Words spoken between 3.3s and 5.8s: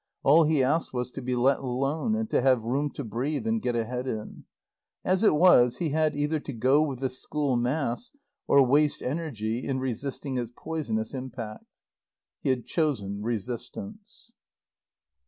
and get ahead in. As it was,